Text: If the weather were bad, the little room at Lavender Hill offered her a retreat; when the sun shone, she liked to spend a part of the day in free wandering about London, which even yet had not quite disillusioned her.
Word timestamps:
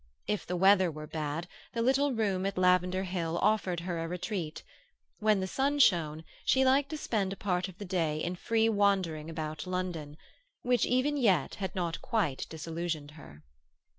If 0.25 0.47
the 0.47 0.55
weather 0.55 0.89
were 0.89 1.05
bad, 1.05 1.47
the 1.73 1.83
little 1.83 2.11
room 2.11 2.43
at 2.47 2.57
Lavender 2.57 3.03
Hill 3.03 3.37
offered 3.37 3.81
her 3.81 3.99
a 4.03 4.07
retreat; 4.07 4.63
when 5.19 5.41
the 5.41 5.47
sun 5.47 5.77
shone, 5.77 6.23
she 6.43 6.65
liked 6.65 6.89
to 6.89 6.97
spend 6.97 7.33
a 7.33 7.35
part 7.35 7.67
of 7.67 7.77
the 7.77 7.85
day 7.85 8.17
in 8.17 8.33
free 8.35 8.67
wandering 8.67 9.29
about 9.29 9.67
London, 9.67 10.17
which 10.63 10.87
even 10.87 11.17
yet 11.17 11.53
had 11.61 11.75
not 11.75 12.01
quite 12.01 12.47
disillusioned 12.49 13.11
her. 13.11 13.43